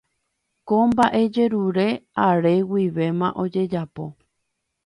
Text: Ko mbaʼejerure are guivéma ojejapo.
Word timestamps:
Ko 0.67 0.77
mbaʼejerure 0.93 1.87
are 2.29 2.53
guivéma 2.71 3.27
ojejapo. 3.43 4.03